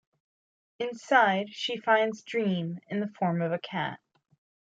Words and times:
Inside, 0.79 1.51
she 1.53 1.77
finds 1.77 2.23
Dream 2.23 2.79
in 2.87 3.01
the 3.01 3.07
form 3.19 3.39
of 3.39 3.51
a 3.51 3.59
cat. 3.59 3.99